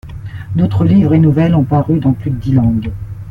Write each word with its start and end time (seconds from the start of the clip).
D'autres 0.55 0.83
livres 0.83 1.13
et 1.13 1.19
nouvelles 1.19 1.53
ont 1.53 1.63
paru 1.63 1.99
dans 1.99 2.13
plus 2.13 2.31
de 2.31 2.37
dix 2.37 2.53
langues. 2.53 2.91